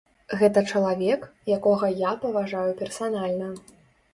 Гэта 0.39 0.61
чалавек, 0.71 1.27
якога 1.57 1.91
я 2.01 2.15
паважаю 2.25 2.65
персанальна. 2.81 3.53